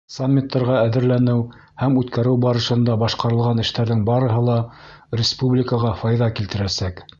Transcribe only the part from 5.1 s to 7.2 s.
республикаға файҙа килтерәсәк.